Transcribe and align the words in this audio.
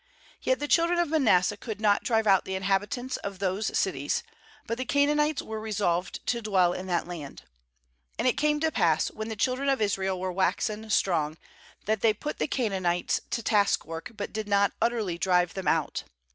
12Yet 0.43 0.57
the 0.57 0.67
children 0.67 0.97
of 0.97 1.09
Manasseh 1.09 1.57
could 1.57 1.79
not 1.79 2.01
drive 2.03 2.25
out 2.25 2.43
the 2.43 2.55
inhabitants 2.55 3.17
of 3.17 3.37
those 3.37 3.77
cities; 3.77 4.23
but 4.65 4.79
the 4.79 4.83
Canaanites 4.85 5.43
were 5.43 5.59
resolved 5.59 6.25
to 6.25 6.41
dwell 6.41 6.73
in 6.73 6.87
that 6.87 7.07
land. 7.07 7.43
wAnd 8.17 8.27
it 8.27 8.33
came 8.35 8.59
to 8.61 8.71
pass, 8.71 9.11
when 9.11 9.29
the 9.29 9.35
children 9.35 9.69
of 9.69 9.79
Israel 9.79 10.19
were 10.19 10.31
waxen 10.31 10.89
strong, 10.89 11.37
that 11.85 12.01
they 12.01 12.15
put 12.15 12.39
the 12.39 12.47
Ca 12.47 12.69
naanites 12.69 13.19
to 13.29 13.43
taskwork, 13.43 14.13
but 14.17 14.33
did 14.33 14.47
not 14.47 14.73
utterly 14.81 15.19
drive 15.19 15.53
them 15.53 15.67
out. 15.67 16.03